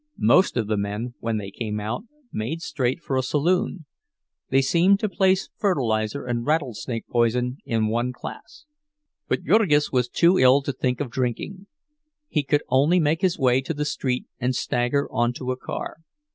Most 0.17 0.57
of 0.57 0.65
the 0.65 0.77
men, 0.77 1.13
when 1.19 1.37
they 1.37 1.51
came 1.51 1.79
out, 1.79 2.05
made 2.33 2.63
straight 2.63 3.01
for 3.03 3.15
a 3.17 3.21
saloon—they 3.21 4.61
seemed 4.63 4.99
to 4.99 5.07
place 5.07 5.51
fertilizer 5.59 6.25
and 6.25 6.43
rattlesnake 6.43 7.07
poison 7.07 7.57
in 7.65 7.85
one 7.85 8.11
class. 8.11 8.65
But 9.27 9.43
Jurgis 9.43 9.91
was 9.91 10.09
too 10.09 10.39
ill 10.39 10.63
to 10.63 10.73
think 10.73 11.01
of 11.01 11.11
drinking—he 11.11 12.41
could 12.43 12.63
only 12.67 12.99
make 12.99 13.21
his 13.21 13.37
way 13.37 13.61
to 13.61 13.75
the 13.75 13.85
street 13.85 14.25
and 14.39 14.55
stagger 14.55 15.07
on 15.11 15.33
to 15.33 15.51
a 15.51 15.55
car. 15.55 15.97